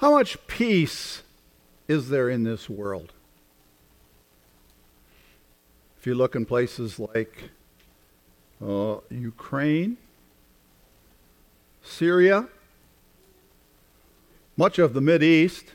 [0.00, 1.22] How much peace
[1.86, 3.12] is there in this world?
[5.98, 7.50] If you look in places like
[8.66, 9.98] uh, Ukraine,
[11.82, 12.48] Syria,
[14.56, 15.66] much of the Mid East,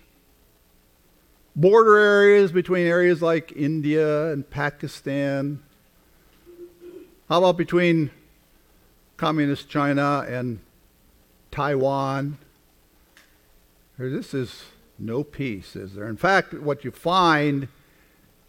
[1.56, 5.62] border areas between areas like India and Pakistan.
[7.30, 8.10] How about between
[9.18, 10.62] communist China and
[11.52, 12.40] Taiwan?
[13.98, 14.66] This is
[15.00, 16.08] no peace, is there?
[16.08, 17.68] In fact, what you find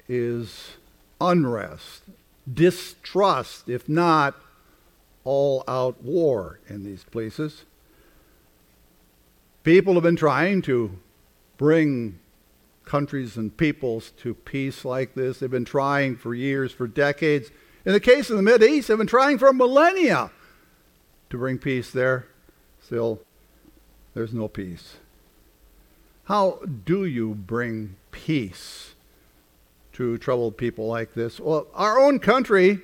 [0.09, 0.77] is
[1.21, 2.03] unrest,
[2.53, 4.35] distrust, if not
[5.25, 7.65] all out war in these places.
[9.63, 10.99] People have been trying to
[11.57, 12.19] bring
[12.85, 15.39] countries and peoples to peace like this.
[15.39, 17.51] They've been trying for years, for decades.
[17.85, 20.31] In the case of the Middle East, they've been trying for millennia
[21.31, 22.27] to bring peace there.
[22.81, 23.21] Still,
[24.15, 24.99] there's no peace.
[26.27, 28.95] How do you bring peace
[29.93, 31.39] to troubled people like this?
[31.39, 32.81] Well, our own country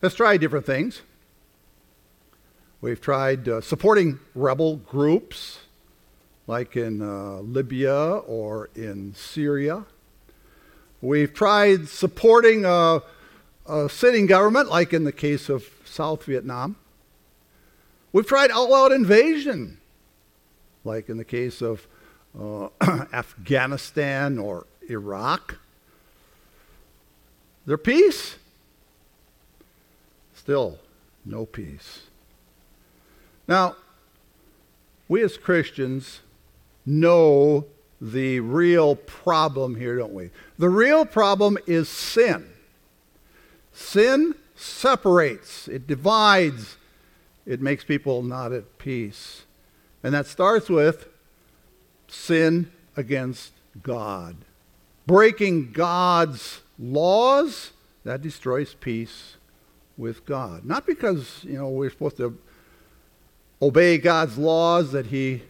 [0.00, 1.02] has tried different things.
[2.80, 5.58] We've tried uh, supporting rebel groups
[6.46, 7.94] like in uh, Libya
[8.26, 9.84] or in Syria.
[11.02, 13.02] We've tried supporting a,
[13.66, 16.76] a sitting government, like in the case of South Vietnam.
[18.10, 19.76] We've tried all out invasion,
[20.82, 21.86] like in the case of
[22.38, 22.68] uh,
[23.12, 25.58] Afghanistan or Iraq.
[27.66, 28.36] There peace?
[30.34, 30.78] Still
[31.24, 32.02] no peace.
[33.46, 33.76] Now,
[35.08, 36.20] we as Christians
[36.86, 37.66] know
[38.00, 40.30] the real problem here, don't we?
[40.58, 42.48] The real problem is sin.
[43.72, 46.76] Sin separates, it divides,
[47.46, 49.42] it makes people not at peace.
[50.02, 51.08] And that starts with
[52.12, 54.36] sin against God.
[55.06, 57.72] Breaking God's laws,
[58.04, 59.36] that destroys peace
[59.96, 60.64] with God.
[60.64, 62.38] Not because, you know, we're supposed to
[63.60, 65.42] obey God's laws that He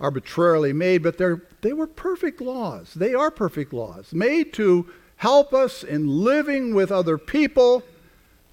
[0.00, 2.92] arbitrarily made, but they're, they were perfect laws.
[2.94, 7.82] They are perfect laws, made to help us in living with other people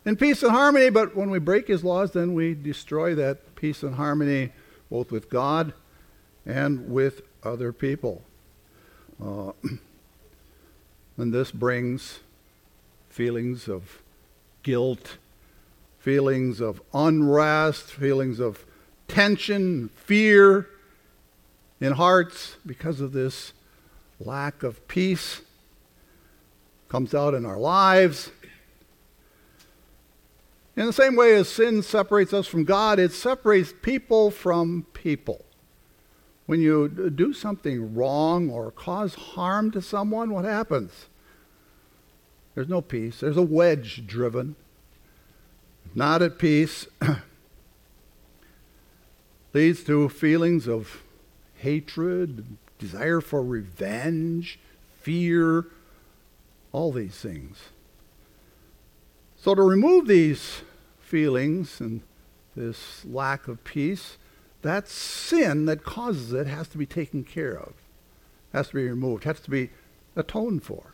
[0.06, 0.90] in peace and harmony.
[0.90, 4.52] But when we break His laws, then we destroy that peace and harmony
[4.90, 5.74] both with God
[6.46, 8.22] and with other people.
[9.24, 9.52] Uh,
[11.18, 12.20] and this brings
[13.10, 14.02] feelings of
[14.64, 15.18] guilt,
[16.00, 18.66] feelings of unrest, feelings of
[19.08, 20.68] tension, fear
[21.80, 23.54] in hearts because of this
[24.20, 25.42] lack of peace.
[26.90, 28.32] Comes out in our lives.
[30.76, 35.46] In the same way as sin separates us from God, it separates people from people.
[36.52, 41.06] When you do something wrong or cause harm to someone, what happens?
[42.54, 43.22] There's no peace.
[43.22, 44.58] There's a wedge driven.
[45.96, 46.88] Not at peace.
[49.54, 51.04] Leads to feelings of
[51.56, 54.60] hatred, desire for revenge,
[55.00, 55.68] fear,
[56.74, 57.60] all these things.
[59.38, 60.64] So, to remove these
[61.00, 62.02] feelings and
[62.58, 64.18] this lack of peace,
[64.62, 67.74] that sin that causes it has to be taken care of,
[68.54, 69.70] has to be removed, has to be
[70.16, 70.94] atoned for.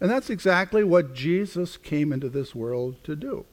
[0.00, 3.44] And that's exactly what Jesus came into this world to do.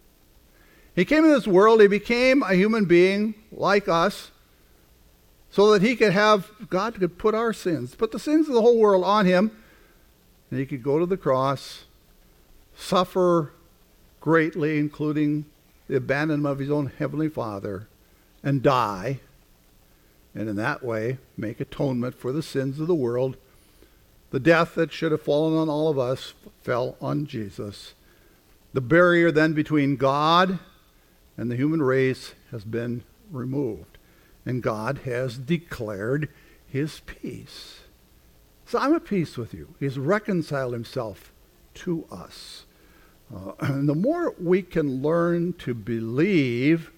[0.96, 4.32] He came into this world, he became a human being like us,
[5.50, 8.62] so that he could have, God could put our sins, put the sins of the
[8.62, 9.52] whole world on him,
[10.50, 11.86] and he could go to the cross,
[12.76, 13.52] suffer
[14.22, 15.46] greatly, including
[15.88, 17.88] the abandonment of his own heavenly Father,
[18.44, 19.20] and die
[20.34, 23.38] and in that way make atonement for the sins of the world.
[24.32, 27.94] The death that should have fallen on all of us fell on Jesus.
[28.74, 30.60] The barrier then between God
[31.38, 33.98] and the human race has been removed,
[34.46, 36.30] and God has declared
[36.68, 37.82] his peace.
[38.66, 39.76] So I'm at peace with you.
[39.80, 41.34] He's reconciled himself
[41.74, 42.64] to us.
[43.34, 46.92] Uh, and the more we can learn to believe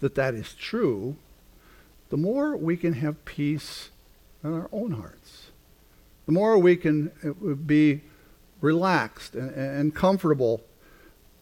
[0.00, 1.16] that that is true,
[2.10, 3.90] the more we can have peace
[4.42, 5.50] in our own hearts.
[6.26, 8.02] The more we can uh, be
[8.60, 10.62] relaxed and, and comfortable,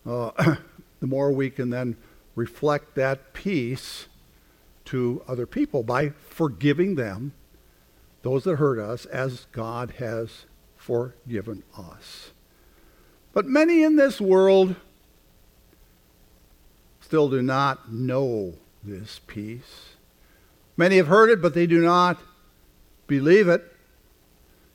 [0.07, 0.31] uh,
[1.01, 1.97] the more we can then
[2.35, 4.07] reflect that peace
[4.87, 7.33] to other people by forgiving them,
[8.23, 10.47] those that hurt us, as God has
[10.77, 12.31] forgiven us.
[13.33, 14.77] But many in this world
[17.01, 19.96] still do not know this peace.
[20.77, 22.19] Many have heard it, but they do not
[23.07, 23.65] believe it.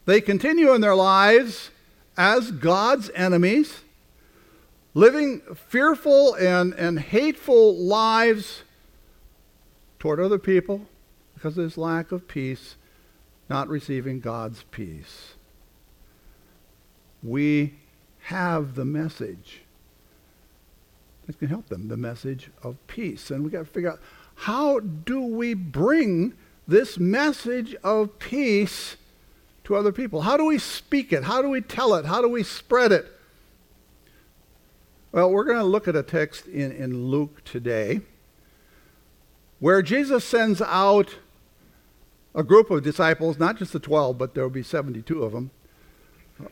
[0.05, 1.69] They continue in their lives
[2.17, 3.81] as God's enemies,
[4.93, 8.63] living fearful and, and hateful lives
[9.99, 10.87] toward other people
[11.35, 12.75] because of this lack of peace,
[13.49, 15.35] not receiving God's peace.
[17.23, 17.75] We
[18.23, 19.61] have the message
[21.27, 23.29] that can help them, the message of peace.
[23.29, 23.99] And we got to figure out
[24.41, 26.33] how do we bring
[26.67, 28.97] this message of peace
[29.63, 30.21] to other people?
[30.21, 31.25] How do we speak it?
[31.25, 32.05] How do we tell it?
[32.05, 33.05] How do we spread it?
[35.11, 38.01] Well, we're going to look at a text in, in Luke today
[39.59, 41.17] where Jesus sends out
[42.33, 45.51] a group of disciples, not just the 12, but there will be 72 of them,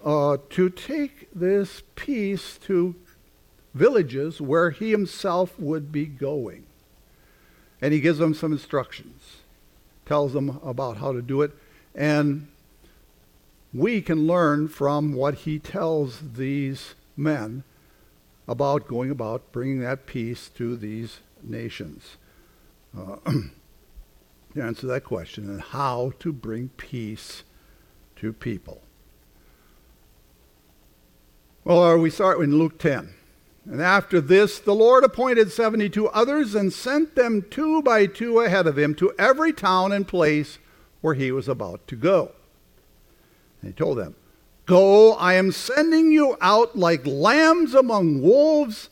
[0.06, 2.94] uh, to take this peace to
[3.74, 6.68] villages where he himself would be going.
[7.82, 9.38] And he gives them some instructions,
[10.06, 11.52] tells them about how to do it,
[11.96, 12.48] and
[13.74, 17.64] we can learn from what he tells these men
[18.48, 22.18] about going about bringing that peace to these nations.
[22.98, 23.18] Uh,
[24.54, 27.44] to answer that question and how to bring peace
[28.16, 28.82] to people.
[31.64, 33.14] Well, we start in Luke 10.
[33.66, 38.68] And after this, the Lord appointed 72 others and sent them two by two ahead
[38.68, 40.58] of him to every town and place
[41.02, 42.32] where he was about to go.
[43.62, 44.16] And he told them,
[44.66, 48.90] Go, I am sending you out like lambs among wolves.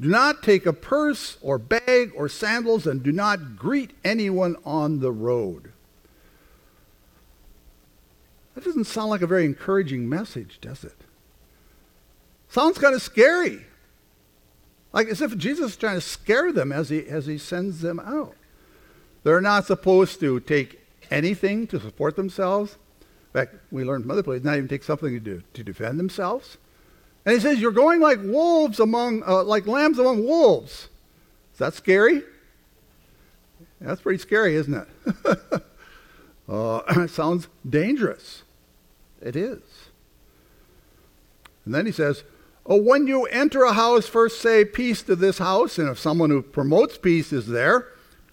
[0.00, 5.00] Do not take a purse or bag or sandals, and do not greet anyone on
[5.00, 5.72] the road.
[8.54, 10.96] That doesn't sound like a very encouraging message, does it?
[12.48, 13.66] Sounds kind of scary.
[14.92, 18.00] Like as if Jesus is trying to scare them as he, as he sends them
[18.00, 18.34] out.
[19.22, 22.76] They're not supposed to take anything to support themselves.
[23.02, 26.00] In fact, we learned from other places not even take something to, do, to defend
[26.00, 26.58] themselves.
[27.24, 30.88] And he says, You're going like wolves among, uh, like lambs among wolves.
[31.52, 32.22] Is that scary?
[33.80, 34.88] That's pretty scary, isn't it?
[36.48, 38.42] uh, it sounds dangerous.
[39.22, 39.60] It is.
[41.64, 42.24] And then he says,
[42.66, 46.30] Oh, when you enter a house, first say peace to this house, and if someone
[46.30, 47.88] who promotes peace is there,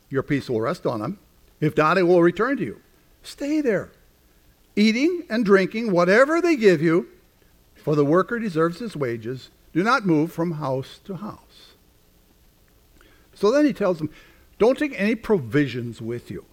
[0.10, 1.20] your peace will rest on them.
[1.60, 2.82] If not, it will return to you.
[3.24, 3.92] Stay there,
[4.76, 7.08] eating and drinking whatever they give you,
[7.76, 9.50] for the worker deserves his wages.
[9.74, 11.74] Do not move from house to house.
[13.34, 14.10] So then he tells them,
[14.60, 16.46] don't take any provisions with you.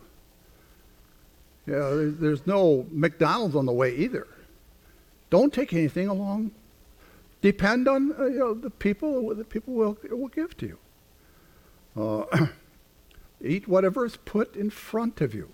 [1.67, 4.26] Know, there's no McDonald's on the way either.
[5.31, 6.50] Don't take anything along
[7.44, 10.79] depend on uh, you know, the people that people will, will give to you.
[11.94, 12.46] Uh,
[13.44, 15.50] eat whatever is put in front of you.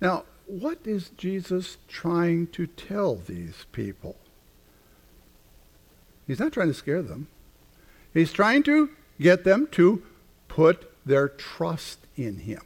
[0.00, 4.16] Now, what is Jesus trying to tell these people?
[6.26, 7.28] He's not trying to scare them.
[8.14, 8.88] He's trying to
[9.20, 10.02] get them to
[10.48, 12.62] put their trust in him.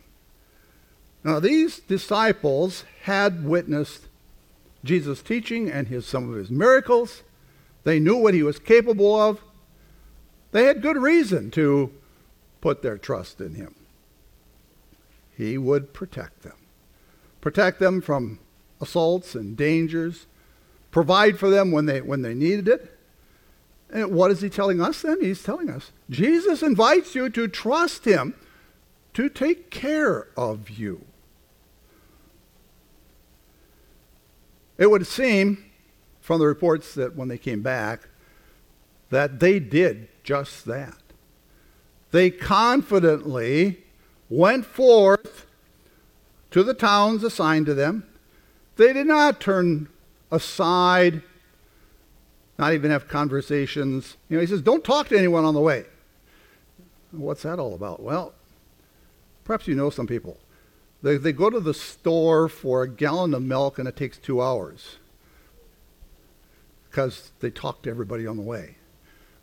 [1.25, 4.06] Now, these disciples had witnessed
[4.85, 7.25] Jesus' teaching and his, some of his miracles.
[7.84, 9.40] They knew what he was capable of.
[10.52, 11.93] They had good reason to
[12.61, 13.75] put their trust in him.
[15.37, 16.56] He would protect them,
[17.40, 18.38] protect them from
[18.81, 20.26] assaults and dangers,
[20.90, 22.99] provide for them when they, when they needed it.
[23.90, 25.21] And what is he telling us then?
[25.21, 28.35] He's telling us Jesus invites you to trust him
[29.14, 31.04] to take care of you.
[34.78, 35.64] It would seem
[36.23, 38.09] from the reports that when they came back,
[39.11, 40.97] that they did just that.
[42.12, 43.83] They confidently
[44.31, 45.47] went forth
[46.52, 48.07] to the towns assigned to them.
[48.76, 49.88] They did not turn
[50.31, 51.23] aside,
[52.57, 54.17] not even have conversations.
[54.29, 55.85] You know, he says, don't talk to anyone on the way.
[57.11, 58.00] What's that all about?
[58.00, 58.33] Well,
[59.45, 60.38] perhaps you know some people.
[61.02, 64.41] They, they go to the store for a gallon of milk and it takes two
[64.41, 64.99] hours
[66.92, 68.76] because they talked to everybody on the way.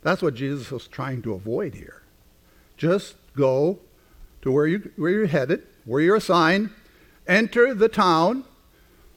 [0.02, 2.02] That's what Jesus was trying to avoid here.
[2.76, 3.80] Just go
[4.42, 6.70] to where, you, where you're headed, where you're assigned,
[7.26, 8.44] enter the town,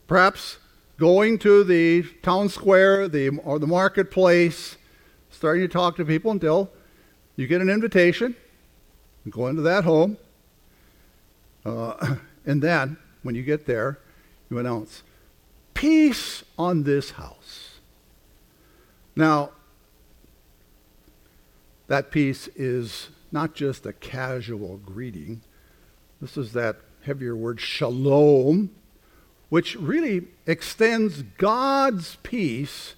[0.07, 0.57] perhaps
[0.97, 4.77] going to the town square the, or the marketplace,
[5.29, 6.71] starting to talk to people until
[7.35, 8.35] you get an invitation,
[9.29, 10.17] go into that home,
[11.65, 12.15] uh,
[12.47, 13.99] and then when you get there,
[14.49, 15.03] you announce,
[15.75, 17.62] Peace on this house.
[19.15, 19.51] Now,
[21.87, 25.41] that peace is not just a casual greeting.
[26.21, 28.71] This is that heavier word, shalom,
[29.49, 32.95] which really extends God's peace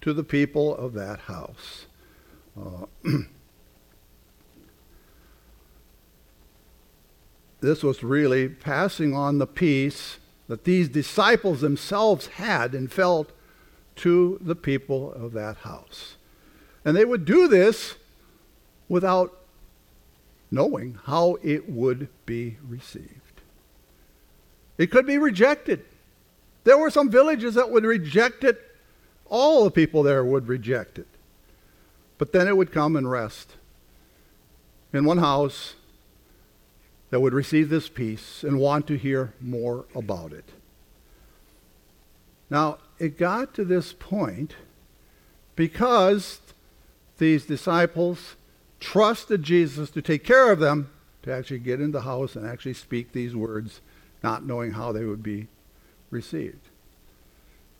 [0.00, 1.86] to the people of that house.
[2.56, 2.86] Uh,
[7.60, 13.32] this was really passing on the peace that these disciples themselves had and felt
[13.98, 16.16] to the people of that house.
[16.84, 17.96] And they would do this
[18.88, 19.36] without
[20.50, 23.40] knowing how it would be received.
[24.78, 25.84] It could be rejected.
[26.64, 28.60] There were some villages that would reject it.
[29.28, 31.08] All the people there would reject it.
[32.16, 33.56] But then it would come and rest
[34.92, 35.74] in one house
[37.10, 40.44] that would receive this peace and want to hear more about it.
[42.50, 44.54] Now, it got to this point
[45.56, 46.40] because
[47.18, 48.36] these disciples
[48.80, 50.90] trusted Jesus to take care of them,
[51.22, 53.80] to actually get in the house and actually speak these words,
[54.22, 55.48] not knowing how they would be
[56.10, 56.68] received.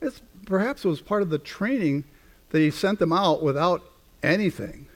[0.01, 2.05] It's, perhaps it was part of the training
[2.51, 3.83] that he sent them out without
[4.23, 4.87] anything,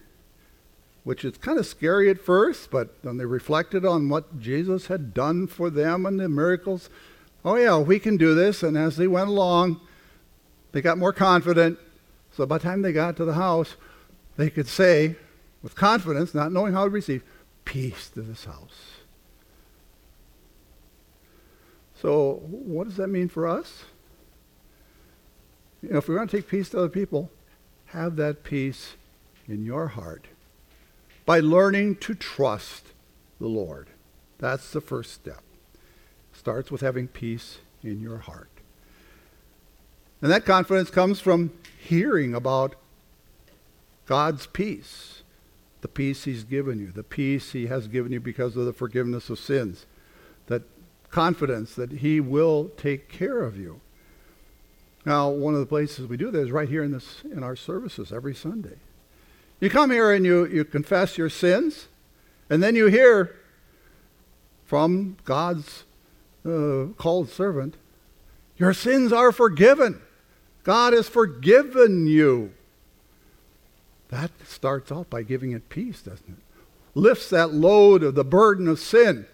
[1.05, 5.15] which is kind of scary at first, but when they reflected on what Jesus had
[5.15, 6.89] done for them and the miracles,
[7.45, 8.63] oh yeah, we can do this.
[8.63, 9.81] And as they went along,
[10.73, 11.79] they got more confident.
[12.33, 13.77] So by the time they got to the house,
[14.37, 15.17] they could say,
[15.63, 17.23] with confidence, not knowing how to receive,
[17.65, 19.03] peace to this house.
[21.95, 23.85] So, what does that mean for us?
[25.83, 27.31] You know, if we're going to take peace to other people,
[27.87, 28.95] have that peace
[29.47, 30.27] in your heart
[31.25, 32.87] by learning to trust
[33.39, 33.89] the Lord.
[34.39, 35.43] That's the first step.
[36.33, 38.49] Starts with having peace in your heart.
[40.23, 42.77] And that confidence comes from hearing about
[44.07, 45.23] God's peace,
[45.81, 49.29] the peace He's given you, the peace He has given you because of the forgiveness
[49.31, 49.85] of sins,
[50.47, 50.63] that
[51.11, 53.81] confidence that He will take care of you.
[55.05, 57.57] Now, one of the places we do that is right here in, this, in our
[57.57, 58.77] services every Sunday.
[59.59, 61.89] You come here and you, you confess your sins,
[62.49, 63.37] and then you hear
[64.65, 65.83] from God's
[66.47, 67.77] uh, called servant,
[68.57, 70.01] Your sins are forgiven.
[70.65, 72.53] God has forgiven you.
[74.11, 76.61] That starts off by giving it peace, doesn't it?
[76.95, 79.27] Lifts that load of the burden of sin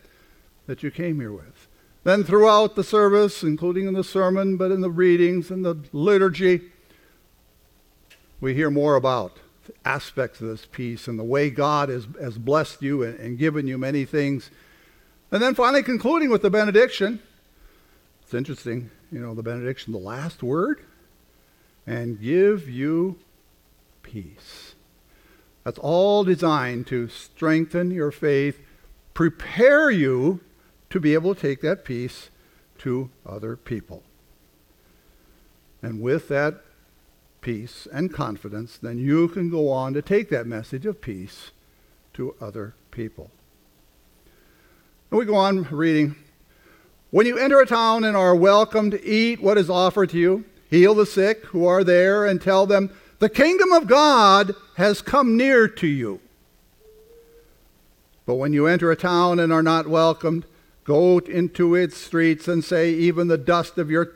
[0.66, 1.66] that you came here with.
[2.04, 6.60] Then, throughout the service, including in the sermon, but in the readings and the liturgy,
[8.40, 9.38] we hear more about
[9.84, 13.66] aspects of this peace and the way God has, has blessed you and, and given
[13.66, 14.50] you many things.
[15.32, 17.20] And then finally, concluding with the benediction.
[18.22, 20.84] It's interesting, you know, the benediction, the last word
[21.88, 23.16] and give you
[24.02, 24.74] peace.
[25.64, 28.60] That's all designed to strengthen your faith,
[29.14, 30.40] prepare you
[30.90, 32.28] to be able to take that peace
[32.78, 34.02] to other people.
[35.80, 36.62] And with that
[37.40, 41.52] peace and confidence, then you can go on to take that message of peace
[42.12, 43.30] to other people.
[45.10, 46.16] And we go on reading.
[47.10, 50.44] When you enter a town and are welcome to eat what is offered to you,
[50.68, 55.36] heal the sick who are there, and tell them, The kingdom of God has come
[55.36, 56.20] near to you.
[58.26, 60.44] But when you enter a town and are not welcomed,
[60.84, 64.12] go into its streets and say, Even the dust of your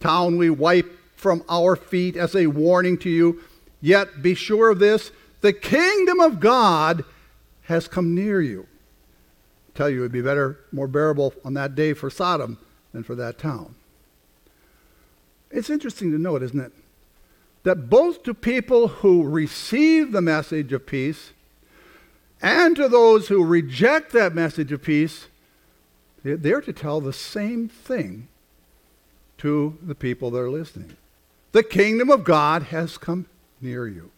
[0.00, 3.42] town we wipe from our feet as a warning to you.
[3.80, 5.10] Yet be sure of this
[5.40, 7.04] the kingdom of God
[7.62, 8.66] has come near you.
[9.68, 12.58] I tell you, it would be better, more bearable on that day for Sodom
[12.92, 13.75] than for that town.
[15.56, 16.72] It's interesting to note, isn't it?
[17.62, 21.32] That both to people who receive the message of peace
[22.42, 25.28] and to those who reject that message of peace,
[26.22, 28.28] they're to tell the same thing
[29.38, 30.94] to the people that are listening.
[31.52, 33.24] The kingdom of God has come
[33.62, 34.10] near you.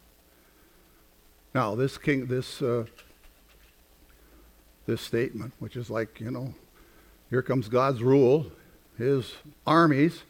[1.55, 2.87] Now, this king, this uh,
[4.87, 6.53] this statement, which is like you know,
[7.31, 8.51] here comes God's rule,
[8.97, 10.23] His armies,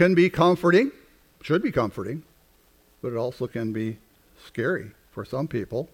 [0.00, 0.90] can be comforting,
[1.42, 2.22] should be comforting,
[3.02, 3.98] but it also can be
[4.46, 5.90] scary for some people.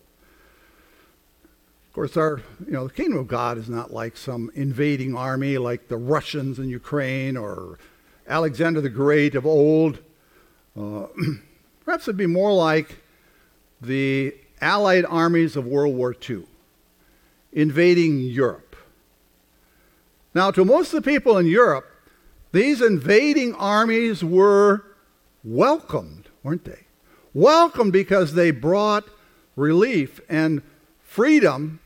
[1.88, 5.58] Of course, our you know the kingdom of God is not like some invading army
[5.58, 7.80] like the Russians in Ukraine or
[8.28, 9.98] Alexander the Great of old.
[10.80, 11.06] Uh,
[11.84, 12.98] perhaps it'd be more like
[13.82, 16.44] the Allied armies of World War II
[17.52, 18.76] invading Europe.
[20.32, 21.90] Now, to most of the people in Europe,
[22.56, 24.84] these invading armies were
[25.44, 26.84] welcomed, weren't they?
[27.34, 29.04] Welcomed because they brought
[29.56, 30.62] relief and
[31.02, 31.80] freedom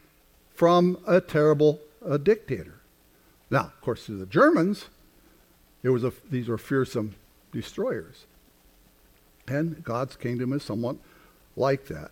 [0.54, 1.80] from a terrible
[2.22, 2.80] dictator.
[3.50, 4.86] Now, of course, to the Germans,
[5.82, 7.14] It was a, these were fearsome
[7.52, 8.26] destroyers.
[9.48, 10.96] And God's kingdom is somewhat
[11.56, 12.10] like that.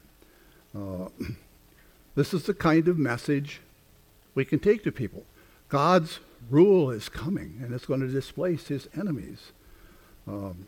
[0.75, 1.09] Uh,
[2.15, 3.61] this is the kind of message
[4.35, 5.25] we can take to people.
[5.69, 9.53] God's rule is coming, and it's going to displace his enemies.
[10.27, 10.67] Um,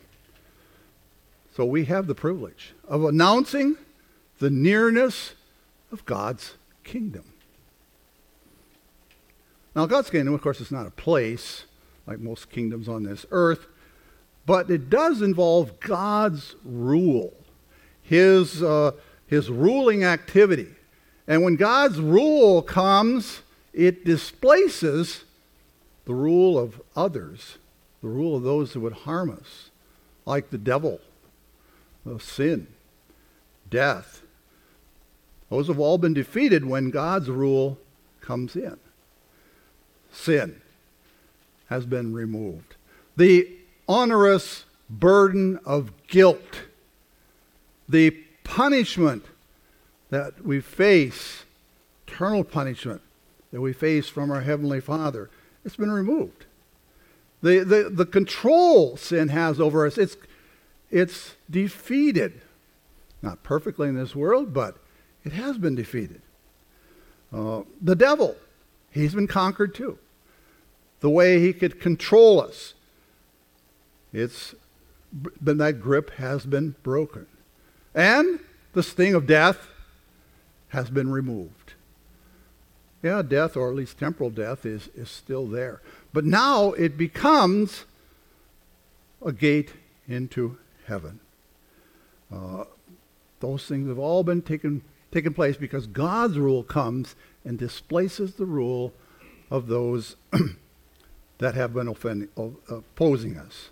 [1.55, 3.75] so we have the privilege of announcing
[4.39, 5.33] the nearness
[5.91, 7.25] of God's kingdom.
[9.75, 11.65] Now, God's kingdom, of course, is not a place
[12.07, 13.67] like most kingdoms on this earth,
[14.45, 17.33] but it does involve God's rule,
[18.01, 18.91] his, uh,
[19.27, 20.67] his ruling activity.
[21.27, 23.41] And when God's rule comes,
[23.73, 25.23] it displaces
[26.05, 27.57] the rule of others,
[28.01, 29.69] the rule of those who would harm us,
[30.25, 30.99] like the devil,
[32.05, 32.67] of sin,
[33.69, 34.21] death.
[35.49, 37.77] Those have all been defeated when God's rule
[38.21, 38.77] comes in.
[40.11, 40.61] Sin
[41.67, 42.75] has been removed.
[43.17, 43.47] The
[43.87, 46.63] onerous burden of guilt,
[47.87, 48.11] the
[48.43, 49.25] punishment
[50.09, 51.43] that we face,
[52.07, 53.01] eternal punishment
[53.51, 55.29] that we face from our Heavenly Father,
[55.65, 56.45] it's been removed.
[57.41, 60.15] The, the, the control sin has over us, it's,
[60.89, 62.41] it's defeated.
[63.21, 64.77] Not perfectly in this world, but
[65.23, 66.21] it has been defeated.
[67.33, 68.35] Uh, the devil,
[68.91, 69.97] he's been conquered too
[71.01, 72.73] the way he could control us.
[74.13, 74.55] It's
[75.43, 77.25] been that grip has been broken.
[77.93, 78.39] And
[78.73, 79.67] the sting of death
[80.69, 81.60] has been removed.
[83.03, 85.81] Yeah, death, or at least temporal death, is, is still there.
[86.13, 87.85] But now it becomes
[89.25, 89.73] a gate
[90.07, 91.19] into heaven.
[92.31, 92.65] Uh,
[93.39, 98.45] those things have all been taken, taken place because God's rule comes and displaces the
[98.45, 98.93] rule
[99.49, 100.15] of those
[101.39, 103.69] that have been opposing us.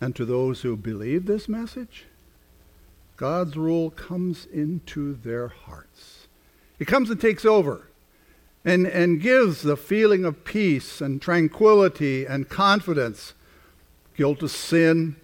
[0.00, 2.06] And to those who believe this message,
[3.16, 6.26] God's rule comes into their hearts.
[6.78, 7.88] It comes and takes over
[8.64, 13.34] and, and gives the feeling of peace and tranquility and confidence.
[14.16, 15.16] Guilt of sin,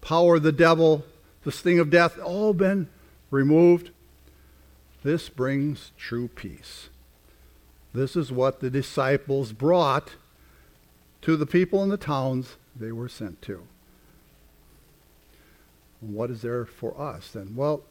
[0.00, 1.04] power of the devil,
[1.44, 2.88] the sting of death, all been
[3.30, 3.90] removed.
[5.02, 6.88] This brings true peace.
[7.94, 10.10] This is what the disciples brought
[11.22, 13.66] to the people in the towns they were sent to.
[16.00, 17.56] What is there for us then?
[17.56, 17.82] Well,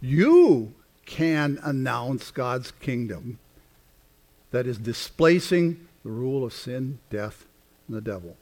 [0.00, 0.74] you
[1.06, 3.38] can announce God's kingdom
[4.54, 7.44] that is displacing the rule of sin, death,
[7.88, 8.36] and the devil.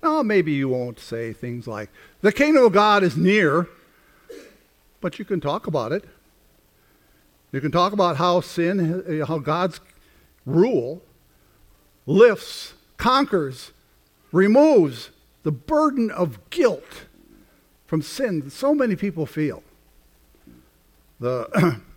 [0.00, 3.68] Now, maybe you won't say things like, the kingdom of God is near,
[5.00, 6.04] but you can talk about it.
[7.50, 9.80] You can talk about how sin, uh, how God's
[10.46, 11.02] rule
[12.06, 13.72] lifts conquers,
[14.30, 15.10] removes
[15.42, 17.06] the burden of guilt
[17.88, 19.64] from sin that so many people feel.
[21.18, 21.80] The,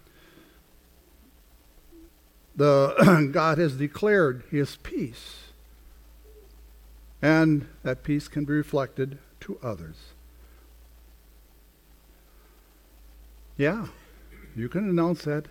[2.58, 5.36] the God has declared his peace.
[7.22, 9.96] And that peace can be reflected to others.
[13.56, 13.88] Yeah,
[14.56, 15.46] you can announce that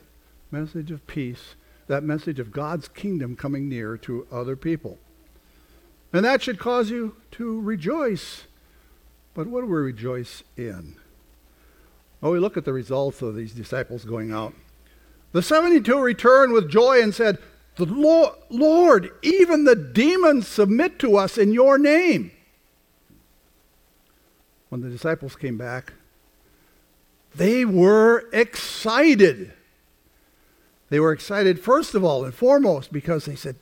[0.51, 1.57] message of peace,
[1.89, 4.99] that message of God's kingdom coming near to other people.
[6.13, 8.45] And that should cause you to rejoice.
[9.35, 10.97] But what do we rejoice in?
[12.21, 14.55] Well, we look at the results of these disciples going out.
[15.37, 17.37] The 72 returned with joy and said,
[17.75, 22.31] the Lord, Lord, even the demons submit to us in your name.
[24.71, 25.93] When the disciples came back,
[27.35, 29.53] they were excited.
[30.89, 33.57] They were excited, first of all and foremost, because they said,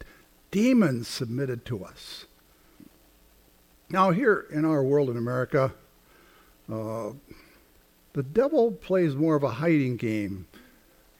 [0.52, 2.26] demons submitted to us.
[3.90, 5.74] Now, here in our world in America,
[6.72, 7.10] uh,
[8.12, 10.46] the devil plays more of a hiding game.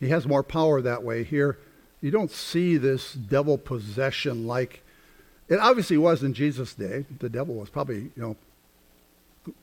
[0.05, 1.25] He has more power that way.
[1.25, 1.59] Here,
[2.01, 4.83] you don't see this devil possession like
[5.49, 7.07] it obviously was in Jesus' day.
[7.19, 8.37] The devil was probably, you know,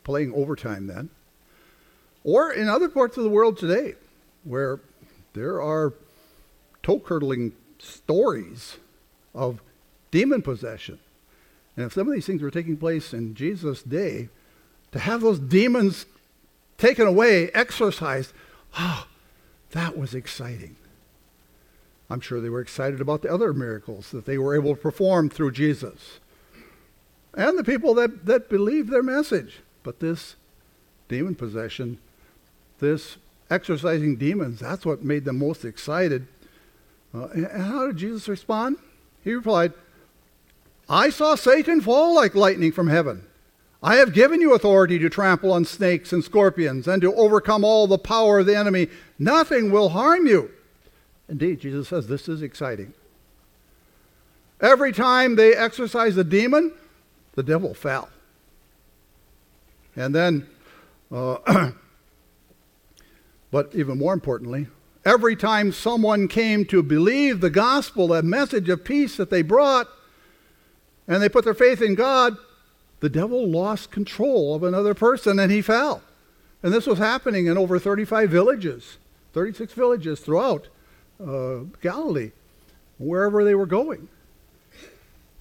[0.03, 1.09] playing overtime then.
[2.23, 3.95] Or in other parts of the world today,
[4.43, 4.79] where
[5.33, 5.93] there are
[6.83, 8.77] toe curdling stories
[9.33, 9.61] of
[10.11, 10.99] demon possession.
[11.75, 14.29] And if some of these things were taking place in Jesus' day,
[14.91, 16.05] to have those demons
[16.77, 18.33] taken away, exorcised,
[18.77, 19.07] oh,
[19.71, 20.75] that was exciting.
[22.09, 25.29] I'm sure they were excited about the other miracles that they were able to perform
[25.29, 26.19] through Jesus.
[27.33, 29.59] And the people that, that believed their message.
[29.83, 30.35] But this
[31.07, 31.99] demon possession,
[32.79, 33.17] this
[33.49, 36.27] exorcising demons, that's what made them most excited.
[37.13, 38.77] Uh, and how did Jesus respond?
[39.23, 39.73] He replied,
[40.89, 43.25] I saw Satan fall like lightning from heaven.
[43.83, 47.87] I have given you authority to trample on snakes and scorpions and to overcome all
[47.87, 48.89] the power of the enemy.
[49.21, 50.49] Nothing will harm you.
[51.29, 52.91] Indeed, Jesus says this is exciting.
[54.59, 56.73] Every time they exorcised a demon,
[57.35, 58.09] the devil fell.
[59.95, 60.47] And then,
[61.11, 61.71] uh,
[63.51, 64.65] but even more importantly,
[65.05, 69.87] every time someone came to believe the gospel, that message of peace that they brought,
[71.07, 72.37] and they put their faith in God,
[73.01, 76.01] the devil lost control of another person and he fell.
[76.63, 78.97] And this was happening in over 35 villages,
[79.33, 80.67] 36 villages throughout
[81.25, 82.31] uh, Galilee,
[82.97, 84.09] wherever they were going.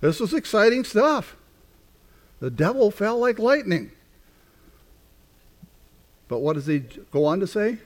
[0.01, 1.37] This was exciting stuff.
[2.41, 3.93] The devil fell like lightning.
[6.29, 7.79] But what does he go on to say?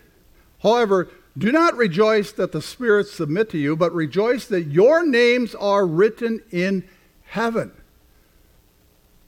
[0.62, 5.54] However, do not rejoice that the spirits submit to you, but rejoice that your names
[5.54, 6.84] are written in
[7.24, 7.72] heaven.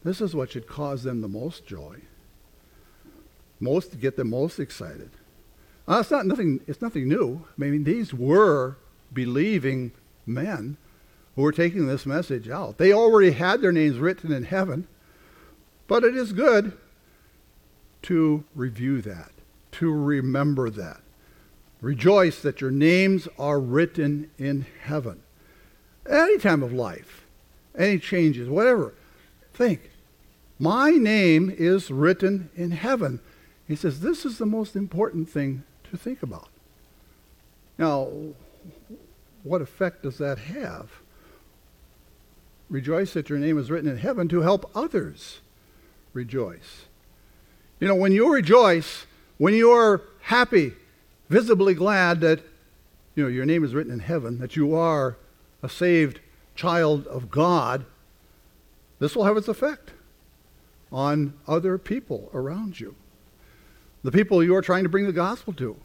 [0.05, 1.97] This is what should cause them the most joy.
[3.59, 5.11] Most get them most excited.
[5.89, 6.61] Uh, it's not nothing.
[6.67, 7.45] It's nothing new.
[7.59, 8.77] I mean, these were
[9.13, 9.93] believing
[10.25, 10.77] men
[11.37, 12.79] who were taking this message out.
[12.79, 14.89] They already had their names written in heaven,
[15.87, 16.77] but it is good
[18.03, 19.31] to review that,
[19.73, 21.01] to remember that.
[21.81, 25.23] Rejoice that your names are written in heaven.
[26.09, 27.27] Any time of life,
[27.77, 28.95] any changes, whatever,
[29.53, 29.91] think,
[30.59, 33.21] my name is written in heaven.
[33.69, 35.65] He says this is the most important thing
[35.97, 36.49] think about.
[37.79, 38.11] Now,
[39.43, 40.91] what effect does that have?
[42.69, 45.41] Rejoice that your name is written in heaven to help others
[46.13, 46.87] rejoice.
[47.79, 49.07] You know, when you rejoice,
[49.39, 50.73] when you are happy,
[51.29, 52.41] visibly glad that
[53.15, 55.17] you know your name is written in heaven, that you are
[55.63, 56.21] a saved
[56.55, 57.85] child of God,
[58.99, 59.93] this will have its effect
[60.91, 62.95] on other people around you.
[64.03, 65.77] The people you are trying to bring the gospel to.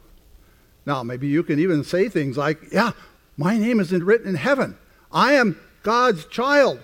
[0.85, 2.91] Now, maybe you can even say things like, Yeah,
[3.37, 4.77] my name isn't written in heaven.
[5.11, 6.79] I am God's child.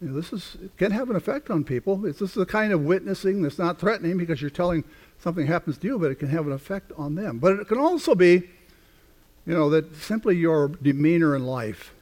[0.00, 2.04] You know, this is, can have an effect on people.
[2.04, 4.84] It's, this is the kind of witnessing that's not threatening because you're telling
[5.18, 7.38] something happens to you, but it can have an effect on them.
[7.38, 8.42] But it can also be,
[9.46, 11.94] you know, that simply your demeanor in life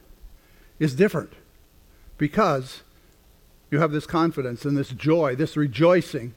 [0.79, 1.31] is different
[2.17, 2.83] because
[3.71, 6.35] you have this confidence and this joy, this rejoicing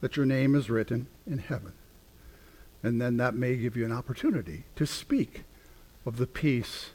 [0.00, 1.72] that your name is written in heaven.
[2.84, 5.44] And then that may give you an opportunity to speak
[6.04, 6.90] of the peace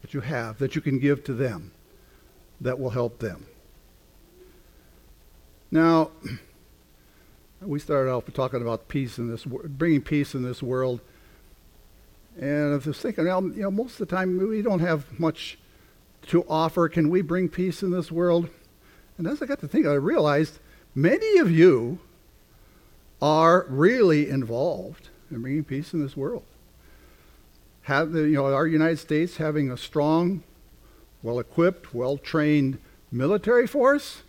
[0.00, 1.72] that you have, that you can give to them,
[2.62, 3.44] that will help them.
[5.70, 6.12] Now,
[7.60, 11.00] we started off talking about peace in this, bringing peace in this world,
[12.40, 15.58] and I was thinking, well, you know, most of the time we don't have much
[16.28, 16.88] to offer.
[16.88, 18.48] Can we bring peace in this world?
[19.18, 20.58] And as I got to think, I realized
[20.94, 21.98] many of you
[23.20, 26.44] are really involved in bringing peace in this world
[27.84, 30.42] have the, you know, our United States having a strong,
[31.22, 32.78] well equipped, well trained
[33.12, 34.22] military force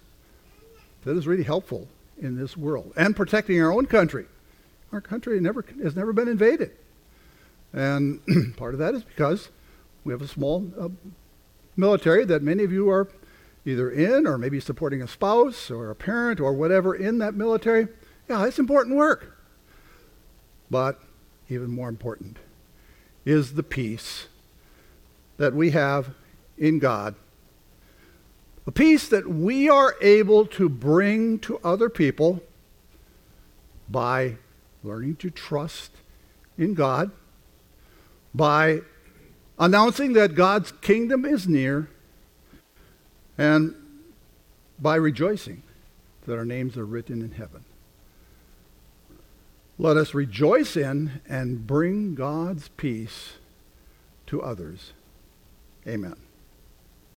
[1.04, 4.26] that is really helpful in this world and protecting our own country.
[4.92, 6.72] Our country never, has never been invaded.
[7.74, 8.22] And
[8.58, 9.50] part of that is because
[10.04, 10.90] we have a small uh,
[11.78, 13.08] military that many of you are
[13.66, 17.88] either in or maybe supporting a spouse or a parent or whatever in that military.
[18.30, 19.35] Yeah, it's important work.
[20.70, 21.00] But
[21.50, 22.38] even more important,
[23.24, 24.28] is the peace
[25.38, 26.10] that we have
[26.58, 27.16] in God.
[28.68, 32.42] A peace that we are able to bring to other people
[33.90, 34.38] by
[34.84, 35.92] learning to trust
[36.58, 37.12] in God,
[38.34, 38.82] by
[39.60, 41.90] announcing that God's kingdom is near,
[43.38, 43.76] and
[44.80, 45.62] by rejoicing
[46.26, 47.64] that our names are written in heaven.
[49.78, 53.34] Let us rejoice in and bring God's peace
[54.28, 54.94] to others.
[55.88, 56.25] Amen.